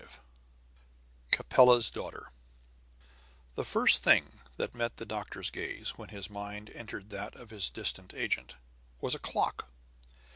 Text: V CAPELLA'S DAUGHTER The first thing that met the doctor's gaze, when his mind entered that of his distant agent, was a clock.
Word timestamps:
V 0.01 0.07
CAPELLA'S 1.29 1.91
DAUGHTER 1.91 2.31
The 3.53 3.63
first 3.63 4.01
thing 4.01 4.39
that 4.57 4.73
met 4.73 4.97
the 4.97 5.05
doctor's 5.05 5.51
gaze, 5.51 5.89
when 5.91 6.09
his 6.09 6.27
mind 6.27 6.71
entered 6.71 7.11
that 7.11 7.35
of 7.35 7.51
his 7.51 7.69
distant 7.69 8.11
agent, 8.15 8.55
was 8.99 9.13
a 9.13 9.19
clock. 9.19 9.69